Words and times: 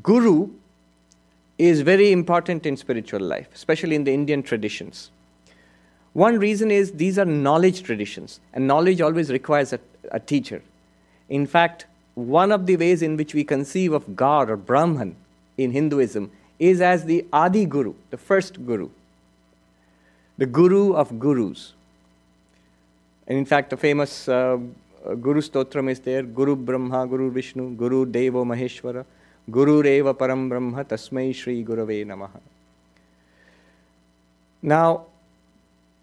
Guru 0.00 0.48
is 1.58 1.82
very 1.82 2.12
important 2.12 2.64
in 2.64 2.76
spiritual 2.76 3.20
life, 3.20 3.48
especially 3.54 3.94
in 3.94 4.04
the 4.04 4.12
Indian 4.12 4.42
traditions. 4.42 5.10
One 6.14 6.38
reason 6.38 6.70
is 6.70 6.92
these 6.92 7.18
are 7.18 7.24
knowledge 7.24 7.82
traditions, 7.82 8.40
and 8.52 8.66
knowledge 8.66 9.00
always 9.00 9.30
requires 9.30 9.72
a, 9.72 9.80
a 10.10 10.20
teacher. 10.20 10.62
In 11.28 11.46
fact, 11.46 11.86
one 12.14 12.52
of 12.52 12.66
the 12.66 12.76
ways 12.76 13.02
in 13.02 13.16
which 13.16 13.34
we 13.34 13.44
conceive 13.44 13.92
of 13.92 14.16
God 14.16 14.50
or 14.50 14.56
Brahman 14.56 15.16
in 15.56 15.72
Hinduism 15.72 16.30
is 16.58 16.80
as 16.80 17.04
the 17.04 17.26
Adi 17.32 17.64
Guru, 17.64 17.94
the 18.10 18.16
first 18.16 18.64
Guru, 18.66 18.90
the 20.38 20.46
Guru 20.46 20.92
of 20.94 21.18
Gurus. 21.18 21.72
And 23.26 23.38
in 23.38 23.44
fact, 23.44 23.70
the 23.70 23.76
famous 23.76 24.28
uh, 24.28 24.58
Guru 25.20 25.40
Stotram 25.40 25.90
is 25.90 26.00
there 26.00 26.22
Guru 26.22 26.56
Brahma, 26.56 27.06
Guru 27.06 27.30
Vishnu, 27.30 27.74
Guru 27.74 28.04
Devo 28.04 28.44
Maheshwara, 28.44 29.04
Guru 29.52 29.82
Reva 29.82 30.14
Param 30.14 30.48
Brahma, 30.48 30.84
Tasmai 30.84 31.34
Shri 31.34 31.62
Gurave 31.64 32.06
Namaha. 32.06 32.40
Now, 34.62 35.06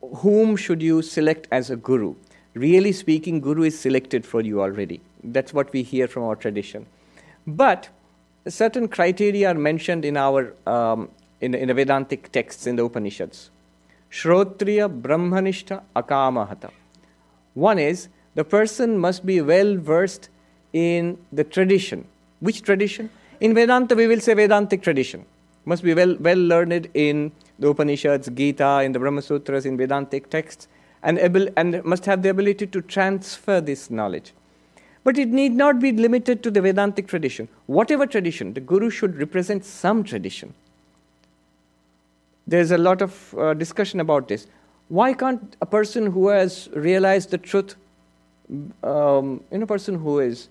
whom 0.00 0.56
should 0.56 0.82
you 0.82 1.02
select 1.02 1.48
as 1.50 1.70
a 1.70 1.76
guru? 1.76 2.14
Really 2.54 2.92
speaking, 2.92 3.40
guru 3.40 3.62
is 3.64 3.78
selected 3.78 4.24
for 4.26 4.42
you 4.42 4.60
already. 4.60 5.00
That's 5.24 5.52
what 5.52 5.72
we 5.72 5.82
hear 5.82 6.06
from 6.06 6.24
our 6.24 6.36
tradition. 6.36 6.86
But 7.46 7.88
certain 8.46 8.88
criteria 8.88 9.50
are 9.50 9.54
mentioned 9.54 10.04
in 10.04 10.16
our 10.16 10.54
um, 10.66 11.08
in, 11.40 11.54
in 11.54 11.68
the 11.68 11.74
Vedantic 11.74 12.30
texts 12.30 12.66
in 12.66 12.76
the 12.76 12.84
Upanishads. 12.84 13.50
Shrotriya 14.10 14.88
Brahmanishta 15.02 15.82
Akamahata. 15.96 16.70
One 17.54 17.78
is 17.78 18.08
the 18.34 18.44
person 18.44 18.98
must 18.98 19.26
be 19.26 19.40
well 19.40 19.76
versed 19.76 20.28
in 20.72 21.18
the 21.32 21.44
tradition. 21.44 22.06
Which 22.40 22.62
tradition? 22.62 23.10
In 23.42 23.54
Vedanta, 23.54 23.96
we 23.96 24.06
will 24.06 24.20
say 24.20 24.34
Vedantic 24.34 24.82
tradition. 24.82 25.24
Must 25.64 25.82
be 25.82 25.94
well, 25.94 26.14
well 26.20 26.38
learned 26.38 26.88
in 26.94 27.32
the 27.58 27.70
Upanishads, 27.70 28.28
Gita, 28.28 28.82
in 28.84 28.92
the 28.92 29.00
Brahma 29.00 29.20
Sutras, 29.20 29.66
in 29.66 29.76
Vedantic 29.76 30.30
texts, 30.30 30.68
and, 31.02 31.18
able, 31.18 31.48
and 31.56 31.82
must 31.84 32.04
have 32.06 32.22
the 32.22 32.28
ability 32.28 32.68
to 32.68 32.80
transfer 32.80 33.60
this 33.60 33.90
knowledge. 33.90 34.32
But 35.02 35.18
it 35.18 35.30
need 35.30 35.54
not 35.54 35.80
be 35.80 35.90
limited 35.90 36.44
to 36.44 36.52
the 36.52 36.60
Vedantic 36.60 37.08
tradition. 37.08 37.48
Whatever 37.66 38.06
tradition, 38.06 38.54
the 38.54 38.60
Guru 38.60 38.90
should 38.90 39.16
represent 39.16 39.64
some 39.64 40.04
tradition. 40.04 40.54
There's 42.46 42.70
a 42.70 42.78
lot 42.78 43.02
of 43.02 43.34
uh, 43.36 43.54
discussion 43.54 43.98
about 43.98 44.28
this. 44.28 44.46
Why 44.88 45.14
can't 45.14 45.56
a 45.60 45.66
person 45.66 46.06
who 46.06 46.28
has 46.28 46.68
realized 46.74 47.30
the 47.30 47.38
truth, 47.38 47.74
um, 48.84 49.42
in 49.50 49.64
a 49.64 49.66
person 49.66 49.96
who 49.96 50.20
is 50.20 50.48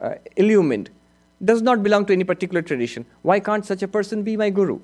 uh, 0.00 0.14
illumined, 0.36 0.88
does 1.44 1.62
not 1.62 1.82
belong 1.82 2.06
to 2.06 2.12
any 2.12 2.24
particular 2.24 2.62
tradition, 2.62 3.06
why 3.22 3.40
can't 3.40 3.64
such 3.64 3.82
a 3.82 3.88
person 3.88 4.22
be 4.22 4.36
my 4.36 4.50
Guru? 4.50 4.80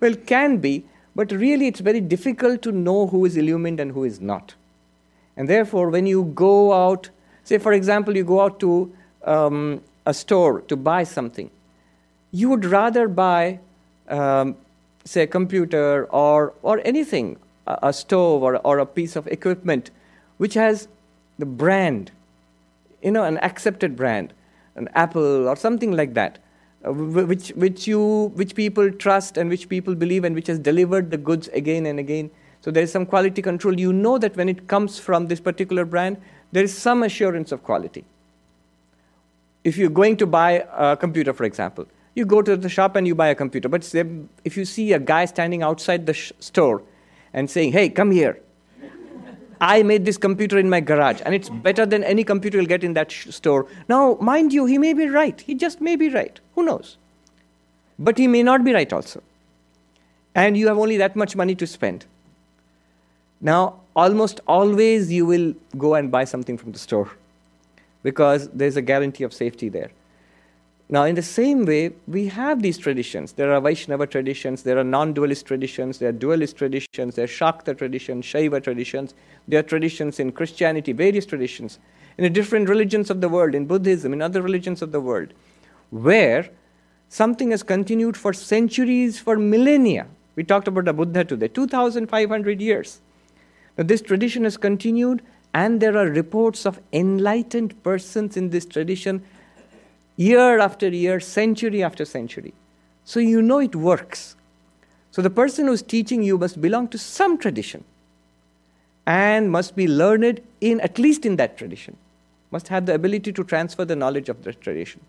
Well, 0.00 0.14
can 0.14 0.58
be, 0.58 0.84
but 1.14 1.32
really 1.32 1.66
it's 1.66 1.80
very 1.80 2.00
difficult 2.00 2.62
to 2.62 2.72
know 2.72 3.06
who 3.06 3.24
is 3.24 3.36
illumined 3.36 3.80
and 3.80 3.92
who 3.92 4.04
is 4.04 4.20
not. 4.20 4.54
And 5.36 5.48
therefore, 5.48 5.88
when 5.90 6.06
you 6.06 6.24
go 6.34 6.72
out, 6.72 7.08
say 7.42 7.58
for 7.58 7.72
example, 7.72 8.16
you 8.16 8.24
go 8.24 8.40
out 8.40 8.60
to 8.60 8.92
um, 9.24 9.80
a 10.06 10.12
store 10.12 10.60
to 10.62 10.76
buy 10.76 11.04
something, 11.04 11.50
you 12.32 12.48
would 12.50 12.64
rather 12.64 13.08
buy, 13.08 13.60
um, 14.08 14.56
say, 15.04 15.22
a 15.22 15.26
computer 15.26 16.06
or, 16.06 16.52
or 16.62 16.80
anything, 16.84 17.38
a, 17.66 17.78
a 17.84 17.92
stove 17.92 18.42
or, 18.42 18.56
or 18.58 18.78
a 18.78 18.86
piece 18.86 19.16
of 19.16 19.26
equipment 19.28 19.90
which 20.36 20.54
has 20.54 20.88
the 21.38 21.46
brand, 21.46 22.10
you 23.02 23.10
know, 23.10 23.24
an 23.24 23.38
accepted 23.38 23.96
brand, 23.96 24.32
an 24.76 24.88
Apple 24.94 25.48
or 25.48 25.56
something 25.56 25.92
like 25.92 26.14
that, 26.14 26.38
uh, 26.86 26.92
which, 26.92 27.48
which, 27.50 27.86
you, 27.86 28.32
which 28.34 28.54
people 28.54 28.90
trust 28.90 29.36
and 29.36 29.48
which 29.48 29.68
people 29.68 29.94
believe 29.94 30.24
and 30.24 30.34
which 30.34 30.46
has 30.46 30.58
delivered 30.58 31.10
the 31.10 31.16
goods 31.16 31.48
again 31.48 31.86
and 31.86 31.98
again. 31.98 32.30
So 32.60 32.70
there 32.70 32.82
is 32.82 32.90
some 32.90 33.06
quality 33.06 33.42
control. 33.42 33.78
You 33.78 33.92
know 33.92 34.18
that 34.18 34.36
when 34.36 34.48
it 34.48 34.68
comes 34.68 34.98
from 34.98 35.26
this 35.28 35.40
particular 35.40 35.84
brand, 35.84 36.16
there 36.52 36.64
is 36.64 36.76
some 36.76 37.02
assurance 37.02 37.52
of 37.52 37.62
quality. 37.62 38.04
If 39.64 39.76
you're 39.76 39.90
going 39.90 40.16
to 40.18 40.26
buy 40.26 40.66
a 40.72 40.96
computer, 40.96 41.32
for 41.32 41.44
example, 41.44 41.86
you 42.14 42.24
go 42.24 42.42
to 42.42 42.56
the 42.56 42.68
shop 42.68 42.96
and 42.96 43.06
you 43.06 43.14
buy 43.14 43.28
a 43.28 43.34
computer. 43.34 43.68
But 43.68 43.92
if 44.44 44.56
you 44.56 44.64
see 44.64 44.92
a 44.92 44.98
guy 44.98 45.24
standing 45.24 45.62
outside 45.62 46.06
the 46.06 46.14
sh- 46.14 46.32
store 46.38 46.82
and 47.32 47.50
saying, 47.50 47.72
hey, 47.72 47.88
come 47.88 48.10
here, 48.10 48.38
I 49.64 49.82
made 49.82 50.04
this 50.04 50.18
computer 50.18 50.58
in 50.58 50.68
my 50.68 50.80
garage 50.80 51.22
and 51.24 51.34
it's 51.34 51.48
better 51.48 51.86
than 51.86 52.04
any 52.04 52.22
computer 52.22 52.58
you'll 52.58 52.66
get 52.66 52.84
in 52.84 52.92
that 52.94 53.10
sh- 53.10 53.28
store. 53.30 53.66
Now, 53.88 54.18
mind 54.20 54.52
you, 54.52 54.66
he 54.66 54.76
may 54.76 54.92
be 54.92 55.06
right. 55.08 55.40
He 55.40 55.54
just 55.54 55.80
may 55.80 55.96
be 55.96 56.10
right. 56.10 56.38
Who 56.54 56.64
knows? 56.64 56.98
But 57.98 58.18
he 58.18 58.26
may 58.28 58.42
not 58.42 58.62
be 58.62 58.74
right 58.74 58.92
also. 58.92 59.22
And 60.34 60.54
you 60.54 60.66
have 60.66 60.76
only 60.76 60.98
that 60.98 61.16
much 61.16 61.34
money 61.34 61.54
to 61.54 61.66
spend. 61.66 62.04
Now, 63.40 63.80
almost 63.96 64.40
always 64.46 65.10
you 65.10 65.24
will 65.24 65.54
go 65.78 65.94
and 65.94 66.10
buy 66.10 66.24
something 66.24 66.58
from 66.58 66.72
the 66.72 66.78
store 66.78 67.10
because 68.02 68.48
there's 68.50 68.76
a 68.76 68.82
guarantee 68.82 69.24
of 69.24 69.32
safety 69.32 69.70
there. 69.70 69.90
Now, 70.90 71.04
in 71.04 71.14
the 71.14 71.22
same 71.22 71.64
way, 71.64 71.92
we 72.06 72.26
have 72.28 72.60
these 72.60 72.76
traditions. 72.76 73.32
There 73.32 73.52
are 73.54 73.60
Vaishnava 73.60 74.06
traditions, 74.06 74.62
there 74.62 74.78
are 74.78 74.84
non 74.84 75.14
dualist 75.14 75.46
traditions, 75.46 75.98
there 75.98 76.10
are 76.10 76.12
dualist 76.12 76.56
traditions, 76.56 77.14
there 77.14 77.24
are 77.24 77.28
Shakta 77.28 77.76
traditions, 77.76 78.26
Shaiva 78.26 78.62
traditions, 78.62 79.14
there 79.48 79.60
are 79.60 79.62
traditions 79.62 80.20
in 80.20 80.30
Christianity, 80.30 80.92
various 80.92 81.24
traditions, 81.24 81.78
in 82.18 82.24
the 82.24 82.30
different 82.30 82.68
religions 82.68 83.08
of 83.08 83.22
the 83.22 83.30
world, 83.30 83.54
in 83.54 83.64
Buddhism, 83.64 84.12
in 84.12 84.20
other 84.20 84.42
religions 84.42 84.82
of 84.82 84.92
the 84.92 85.00
world, 85.00 85.32
where 85.88 86.50
something 87.08 87.50
has 87.50 87.62
continued 87.62 88.16
for 88.16 88.34
centuries, 88.34 89.18
for 89.18 89.38
millennia. 89.38 90.06
We 90.36 90.44
talked 90.44 90.68
about 90.68 90.84
the 90.84 90.92
Buddha 90.92 91.24
today, 91.24 91.48
2,500 91.48 92.60
years. 92.60 93.00
Now, 93.78 93.84
this 93.84 94.02
tradition 94.02 94.44
has 94.44 94.58
continued, 94.58 95.22
and 95.54 95.80
there 95.80 95.96
are 95.96 96.08
reports 96.08 96.66
of 96.66 96.78
enlightened 96.92 97.82
persons 97.82 98.36
in 98.36 98.50
this 98.50 98.66
tradition 98.66 99.24
year 100.16 100.58
after 100.58 100.88
year, 100.88 101.20
century 101.20 101.82
after 101.82 102.04
century. 102.04 102.54
So 103.04 103.20
you 103.20 103.42
know 103.42 103.58
it 103.58 103.74
works. 103.74 104.36
So 105.10 105.22
the 105.22 105.30
person 105.30 105.66
who's 105.66 105.82
teaching 105.82 106.22
you 106.22 106.38
must 106.38 106.60
belong 106.60 106.88
to 106.88 106.98
some 106.98 107.38
tradition 107.38 107.84
and 109.06 109.50
must 109.50 109.76
be 109.76 109.86
learned 109.86 110.40
in 110.60 110.80
at 110.80 110.98
least 110.98 111.26
in 111.26 111.36
that 111.36 111.56
tradition, 111.58 111.96
must 112.50 112.68
have 112.68 112.86
the 112.86 112.94
ability 112.94 113.32
to 113.32 113.44
transfer 113.44 113.84
the 113.84 113.96
knowledge 113.96 114.28
of 114.28 114.42
the 114.44 114.52
tradition. 114.52 115.00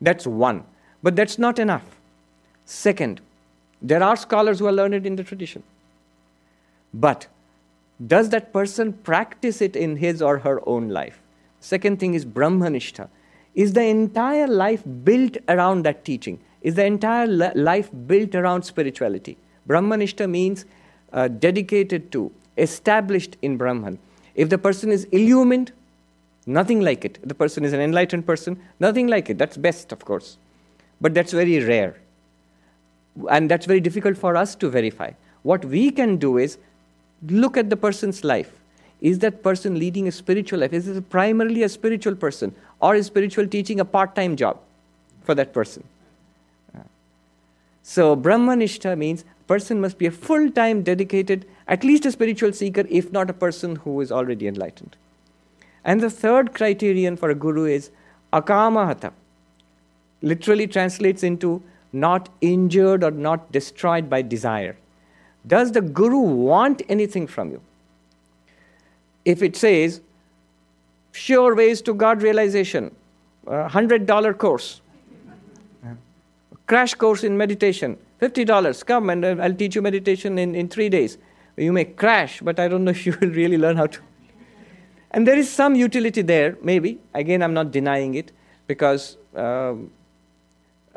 That's 0.00 0.26
one. 0.26 0.64
But 1.02 1.16
that's 1.16 1.38
not 1.38 1.58
enough. 1.58 1.84
Second, 2.64 3.20
there 3.80 4.02
are 4.02 4.16
scholars 4.16 4.58
who 4.58 4.66
are 4.66 4.72
learned 4.72 5.06
in 5.06 5.16
the 5.16 5.24
tradition. 5.24 5.62
But 6.94 7.26
does 8.04 8.30
that 8.30 8.52
person 8.52 8.92
practice 8.92 9.60
it 9.60 9.76
in 9.76 9.96
his 9.96 10.22
or 10.22 10.38
her 10.38 10.60
own 10.68 10.88
life? 10.88 11.20
Second 11.60 12.00
thing 12.00 12.14
is 12.14 12.24
Brahmanishta 12.24 13.08
is 13.54 13.72
the 13.72 13.82
entire 13.82 14.46
life 14.46 14.82
built 15.04 15.36
around 15.48 15.84
that 15.84 16.04
teaching? 16.04 16.40
Is 16.62 16.74
the 16.74 16.84
entire 16.84 17.26
life 17.26 17.90
built 18.06 18.34
around 18.34 18.62
spirituality? 18.62 19.36
Brahmanishta 19.68 20.28
means 20.28 20.64
uh, 21.12 21.28
dedicated 21.28 22.10
to, 22.12 22.32
established 22.56 23.36
in 23.42 23.56
Brahman. 23.56 23.98
If 24.34 24.48
the 24.48 24.58
person 24.58 24.90
is 24.90 25.04
illumined, 25.04 25.72
nothing 26.46 26.80
like 26.80 27.04
it. 27.04 27.18
The 27.26 27.34
person 27.34 27.64
is 27.64 27.72
an 27.72 27.80
enlightened 27.80 28.26
person, 28.26 28.60
nothing 28.80 29.08
like 29.08 29.28
it. 29.28 29.38
That's 29.38 29.56
best, 29.56 29.92
of 29.92 30.04
course. 30.04 30.38
But 31.00 31.14
that's 31.14 31.32
very 31.32 31.62
rare. 31.64 31.96
And 33.30 33.50
that's 33.50 33.66
very 33.66 33.80
difficult 33.80 34.16
for 34.16 34.36
us 34.36 34.54
to 34.56 34.70
verify. 34.70 35.12
What 35.42 35.64
we 35.64 35.90
can 35.90 36.16
do 36.16 36.38
is 36.38 36.56
look 37.28 37.56
at 37.56 37.68
the 37.68 37.76
person's 37.76 38.24
life 38.24 38.52
is 39.02 39.18
that 39.18 39.42
person 39.42 39.78
leading 39.78 40.06
a 40.06 40.12
spiritual 40.12 40.60
life? 40.60 40.72
Is 40.72 40.86
it 40.86 41.10
primarily 41.10 41.64
a 41.64 41.68
spiritual 41.68 42.14
person? 42.14 42.54
Or 42.80 42.94
is 42.94 43.06
spiritual 43.06 43.48
teaching 43.48 43.80
a 43.80 43.84
part 43.84 44.14
time 44.14 44.36
job 44.36 44.60
for 45.24 45.34
that 45.34 45.52
person? 45.52 45.82
So, 47.82 48.14
Brahmanishta 48.16 48.96
means 48.96 49.24
person 49.48 49.80
must 49.80 49.98
be 49.98 50.06
a 50.06 50.12
full 50.12 50.50
time 50.52 50.82
dedicated, 50.82 51.44
at 51.66 51.82
least 51.82 52.06
a 52.06 52.12
spiritual 52.12 52.52
seeker, 52.52 52.84
if 52.88 53.10
not 53.10 53.28
a 53.28 53.32
person 53.32 53.74
who 53.76 54.00
is 54.00 54.12
already 54.12 54.46
enlightened. 54.46 54.94
And 55.84 56.00
the 56.00 56.08
third 56.08 56.54
criterion 56.54 57.16
for 57.16 57.28
a 57.28 57.34
guru 57.34 57.64
is 57.64 57.90
akamahata. 58.32 59.12
Literally 60.22 60.68
translates 60.68 61.24
into 61.24 61.60
not 61.92 62.28
injured 62.40 63.02
or 63.02 63.10
not 63.10 63.50
destroyed 63.50 64.08
by 64.08 64.22
desire. 64.22 64.76
Does 65.44 65.72
the 65.72 65.80
guru 65.80 66.20
want 66.20 66.82
anything 66.88 67.26
from 67.26 67.50
you? 67.50 67.60
If 69.24 69.42
it 69.42 69.56
says 69.56 70.00
sure 71.12 71.54
ways 71.54 71.82
to 71.82 71.94
God 71.94 72.22
realization, 72.22 72.94
$100 73.46 74.38
course, 74.38 74.80
crash 76.66 76.94
course 76.94 77.24
in 77.24 77.36
meditation, 77.36 77.98
$50, 78.20 78.86
come 78.86 79.10
and 79.10 79.24
uh, 79.24 79.36
I'll 79.40 79.54
teach 79.54 79.74
you 79.74 79.82
meditation 79.82 80.38
in, 80.38 80.54
in 80.54 80.68
three 80.68 80.88
days. 80.88 81.18
You 81.56 81.72
may 81.72 81.84
crash, 81.84 82.40
but 82.40 82.58
I 82.58 82.68
don't 82.68 82.84
know 82.84 82.90
if 82.98 83.04
you 83.04 83.16
will 83.20 83.30
really 83.30 83.58
learn 83.58 83.76
how 83.76 83.86
to. 83.86 84.00
And 85.10 85.26
there 85.26 85.36
is 85.36 85.50
some 85.50 85.74
utility 85.74 86.22
there, 86.22 86.56
maybe. 86.62 86.98
Again, 87.14 87.42
I'm 87.42 87.52
not 87.52 87.70
denying 87.70 88.14
it 88.14 88.32
because 88.66 89.18
um, 89.34 89.90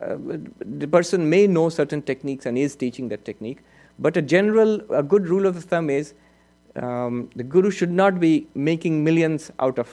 uh, 0.00 0.16
the 0.60 0.86
person 0.86 1.30
may 1.30 1.46
know 1.46 1.68
certain 1.68 2.02
techniques 2.02 2.44
and 2.44 2.58
is 2.58 2.76
teaching 2.76 3.08
that 3.08 3.24
technique, 3.24 3.58
but 3.98 4.16
a 4.16 4.22
general, 4.22 4.80
a 4.90 5.02
good 5.02 5.28
rule 5.28 5.46
of 5.46 5.56
thumb 5.64 5.88
is 5.88 6.12
um, 6.76 7.30
the 7.36 7.42
guru 7.42 7.70
should 7.70 7.90
not 7.90 8.20
be 8.20 8.46
making 8.54 9.04
millions 9.04 9.50
out 9.58 9.78
of 9.78 9.88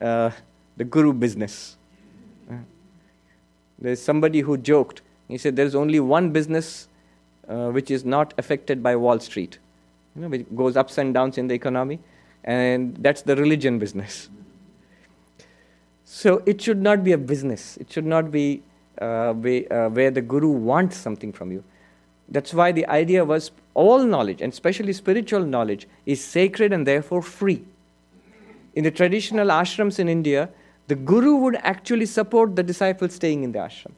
uh, 0.00 0.30
the 0.76 0.84
guru 0.84 1.12
business. 1.12 1.76
Uh, 2.50 2.54
there's 3.78 4.00
somebody 4.00 4.40
who 4.40 4.56
joked. 4.56 5.02
He 5.28 5.38
said 5.38 5.56
there's 5.56 5.74
only 5.74 6.00
one 6.00 6.30
business 6.30 6.88
uh, 7.48 7.70
which 7.70 7.90
is 7.90 8.04
not 8.04 8.34
affected 8.38 8.82
by 8.82 8.96
Wall 8.96 9.18
Street, 9.18 9.58
you 10.14 10.22
know, 10.22 10.28
which 10.28 10.46
goes 10.54 10.76
ups 10.76 10.98
and 10.98 11.14
downs 11.14 11.38
in 11.38 11.48
the 11.48 11.54
economy, 11.54 11.98
and 12.44 12.96
that's 12.96 13.22
the 13.22 13.36
religion 13.36 13.78
business. 13.78 14.28
So 16.04 16.42
it 16.46 16.60
should 16.60 16.80
not 16.80 17.02
be 17.02 17.12
a 17.12 17.18
business. 17.18 17.76
It 17.78 17.92
should 17.92 18.06
not 18.06 18.30
be 18.30 18.62
uh, 18.98 19.34
way, 19.36 19.66
uh, 19.68 19.88
where 19.88 20.10
the 20.10 20.22
guru 20.22 20.48
wants 20.48 20.96
something 20.96 21.32
from 21.32 21.50
you. 21.50 21.64
That's 22.28 22.52
why 22.52 22.72
the 22.72 22.86
idea 22.86 23.24
was 23.24 23.50
all 23.74 24.04
knowledge, 24.04 24.42
and 24.42 24.52
especially 24.52 24.92
spiritual 24.92 25.44
knowledge, 25.44 25.86
is 26.06 26.24
sacred 26.24 26.72
and 26.72 26.86
therefore 26.86 27.22
free. 27.22 27.62
In 28.74 28.84
the 28.84 28.90
traditional 28.90 29.48
ashrams 29.48 29.98
in 29.98 30.08
India, 30.08 30.48
the 30.88 30.94
guru 30.94 31.36
would 31.36 31.56
actually 31.56 32.06
support 32.06 32.56
the 32.56 32.62
disciple 32.62 33.08
staying 33.08 33.42
in 33.42 33.52
the 33.52 33.58
ashram. 33.58 33.92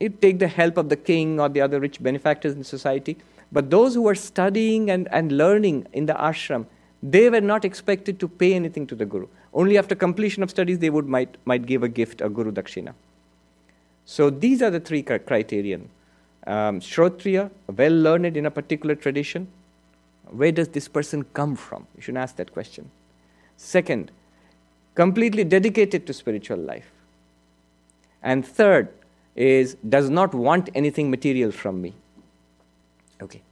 It 0.00 0.20
take 0.20 0.38
the 0.38 0.48
help 0.48 0.76
of 0.76 0.88
the 0.88 0.96
king 0.96 1.38
or 1.40 1.48
the 1.48 1.60
other 1.60 1.78
rich 1.78 2.02
benefactors 2.02 2.54
in 2.54 2.64
society, 2.64 3.16
but 3.52 3.70
those 3.70 3.94
who 3.94 4.02
were 4.02 4.14
studying 4.14 4.90
and, 4.90 5.08
and 5.12 5.32
learning 5.32 5.86
in 5.92 6.06
the 6.06 6.14
ashram, 6.14 6.66
they 7.02 7.30
were 7.30 7.40
not 7.40 7.64
expected 7.64 8.18
to 8.20 8.28
pay 8.28 8.54
anything 8.54 8.86
to 8.88 8.94
the 8.94 9.06
guru. 9.06 9.28
Only 9.54 9.78
after 9.78 9.94
completion 9.94 10.42
of 10.42 10.50
studies 10.50 10.80
they 10.80 10.90
would 10.90 11.06
might, 11.06 11.36
might 11.44 11.64
give 11.64 11.82
a 11.82 11.88
gift, 11.88 12.20
a 12.20 12.28
guru 12.28 12.52
dakshina. 12.52 12.94
So 14.04 14.30
these 14.30 14.62
are 14.62 14.70
the 14.70 14.80
three 14.80 15.02
criterion. 15.02 15.88
Um, 16.48 16.80
Shrotriya, 16.80 17.50
well 17.76 17.92
learned 17.92 18.34
in 18.34 18.46
a 18.46 18.50
particular 18.50 18.94
tradition. 18.94 19.48
Where 20.30 20.50
does 20.50 20.68
this 20.68 20.88
person 20.88 21.24
come 21.34 21.56
from? 21.56 21.86
You 21.94 22.00
should 22.00 22.16
ask 22.16 22.36
that 22.36 22.52
question. 22.54 22.90
Second, 23.58 24.10
completely 24.94 25.44
dedicated 25.44 26.06
to 26.06 26.14
spiritual 26.14 26.56
life. 26.56 26.90
And 28.22 28.46
third 28.46 28.88
is 29.36 29.76
does 29.86 30.08
not 30.08 30.32
want 30.32 30.70
anything 30.74 31.10
material 31.10 31.52
from 31.52 31.82
me. 31.82 31.92
Okay. 33.20 33.42